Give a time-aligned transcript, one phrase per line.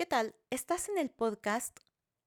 [0.00, 0.34] ¿Qué tal?
[0.48, 1.78] Estás en el podcast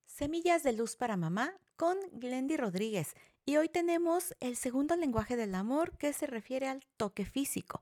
[0.06, 3.16] Semillas de Luz para Mamá con Glendy Rodríguez
[3.48, 7.82] y hoy tenemos el segundo lenguaje del amor que se refiere al toque físico.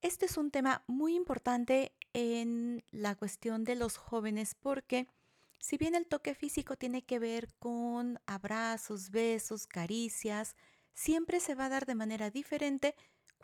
[0.00, 5.06] Este es un tema muy importante en la cuestión de los jóvenes porque
[5.60, 10.56] si bien el toque físico tiene que ver con abrazos, besos, caricias,
[10.94, 12.94] siempre se va a dar de manera diferente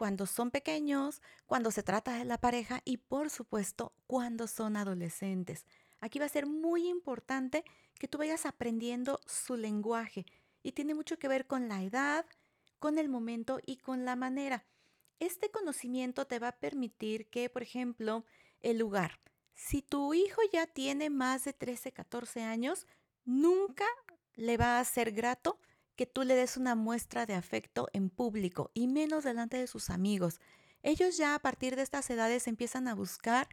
[0.02, 5.64] cuando son pequeños, cuando se trata de la pareja y por supuesto cuando son adolescentes.
[6.00, 7.62] Aquí va a ser muy importante
[8.00, 10.26] que tú vayas aprendiendo su lenguaje
[10.60, 12.26] y tiene mucho que ver con la edad,
[12.80, 14.64] con el momento y con la manera.
[15.20, 18.24] Este conocimiento te va a permitir que, por ejemplo,
[18.58, 19.20] el lugar.
[19.54, 22.88] Si tu hijo ya tiene más de 13, 14 años,
[23.24, 23.86] nunca
[24.34, 25.60] le va a ser grato
[25.96, 29.90] que tú le des una muestra de afecto en público y menos delante de sus
[29.90, 30.40] amigos.
[30.82, 33.48] Ellos ya a partir de estas edades empiezan a buscar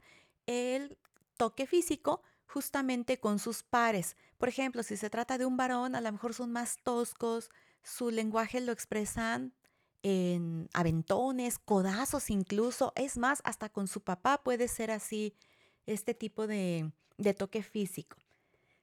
[0.45, 0.97] el
[1.37, 4.17] toque físico justamente con sus pares.
[4.37, 7.49] Por ejemplo, si se trata de un varón, a lo mejor son más toscos,
[7.83, 9.53] su lenguaje lo expresan
[10.01, 12.93] en aventones, codazos incluso.
[12.95, 15.35] Es más, hasta con su papá puede ser así
[15.85, 18.17] este tipo de, de toque físico.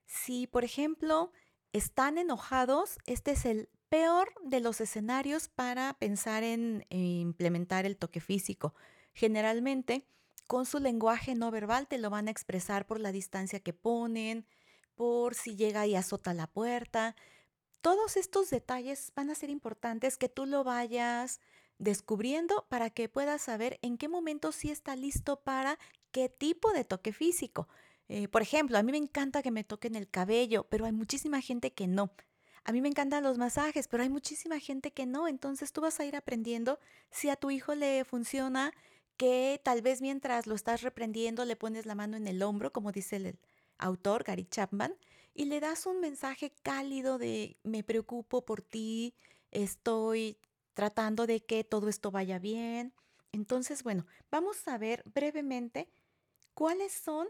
[0.05, 1.33] Si, por ejemplo,
[1.77, 8.19] están enojados, este es el peor de los escenarios para pensar en, implementar el toque
[8.19, 8.73] físico.
[9.13, 10.05] Generalmente,
[10.47, 14.45] con su lenguaje no verbal te lo van a expresar por la distancia que ponen,
[14.95, 17.15] por si llega y azota la puerta.
[17.81, 21.39] Todos estos detalles van a ser importantes que tú lo vayas
[21.77, 25.77] descubriendo para que puedas saber en qué momento sí está listo para
[26.11, 27.67] qué tipo de toque físico.
[28.09, 31.41] Eh, por ejemplo, a mí me encanta que me toquen el cabello, pero hay muchísima
[31.41, 32.11] gente que no.
[32.63, 35.27] A mí me encantan los masajes, pero hay muchísima gente que no.
[35.27, 36.79] Entonces tú vas a ir aprendiendo
[37.11, 38.73] si a tu hijo le funciona
[39.17, 42.91] que tal vez mientras lo estás reprendiendo le pones la mano en el hombro, como
[42.91, 43.39] dice el
[43.77, 44.95] autor Gary Chapman,
[45.33, 49.15] y le das un mensaje cálido de me preocupo por ti,
[49.51, 50.37] estoy
[50.73, 52.93] tratando de que todo esto vaya bien.
[53.31, 55.89] Entonces, bueno, vamos a ver brevemente
[56.53, 57.27] cuáles son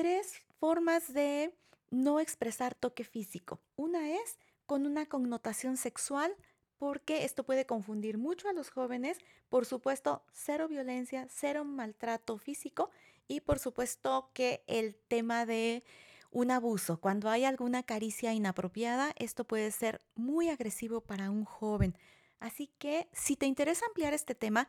[0.00, 1.52] tres formas de
[1.90, 3.60] no expresar toque físico.
[3.76, 6.34] Una es con una connotación sexual,
[6.78, 9.18] porque esto puede confundir mucho a los jóvenes.
[9.50, 12.88] Por supuesto, cero violencia, cero maltrato físico
[13.28, 15.84] y por supuesto que el tema de
[16.30, 16.98] un abuso.
[16.98, 21.94] Cuando hay alguna caricia inapropiada, esto puede ser muy agresivo para un joven.
[22.38, 24.66] Así que si te interesa ampliar este tema,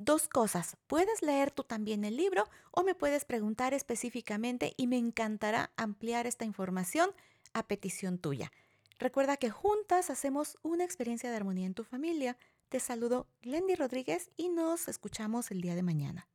[0.00, 0.76] dos cosas.
[0.86, 6.26] Puedes leer tú también el libro o me puedes preguntar específicamente y me encantará ampliar
[6.26, 7.10] esta información
[7.52, 8.50] a petición tuya.
[8.98, 12.36] Recuerda que juntas hacemos una experiencia de armonía en tu familia.
[12.68, 16.28] Te saludo Glendy Rodríguez y nos escuchamos el día de mañana.